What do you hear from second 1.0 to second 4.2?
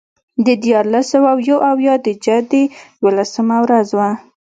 سوه یو اویا د جدې یوولسمه ورځ ده.